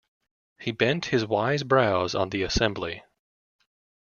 [0.59, 3.03] He bent his wise brows on the assembly.